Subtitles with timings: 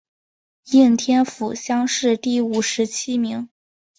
[0.71, 3.47] 应天府乡试第五十七名。